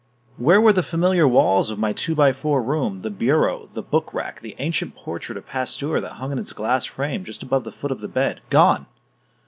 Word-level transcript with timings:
Where 0.37 0.59
were 0.59 0.73
the 0.73 0.81
familiar 0.81 1.27
walls 1.27 1.69
of 1.69 1.77
my 1.77 1.93
two 1.93 2.15
by 2.15 2.33
four 2.33 2.63
room, 2.63 3.03
the 3.03 3.11
bureau, 3.11 3.69
the 3.75 3.83
book 3.83 4.15
rack, 4.15 4.41
the 4.41 4.55
ancient 4.57 4.95
portrait 4.95 5.37
of 5.37 5.45
Pasteur 5.45 6.01
that 6.01 6.13
hung 6.13 6.31
in 6.31 6.39
its 6.39 6.53
glass 6.53 6.85
frame 6.87 7.23
just 7.23 7.43
above 7.43 7.65
the 7.65 7.71
foot 7.71 7.91
of 7.91 7.99
the 8.01 8.07
bed? 8.07 8.41
Gone! 8.49 8.87